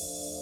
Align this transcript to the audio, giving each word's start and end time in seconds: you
you 0.00 0.33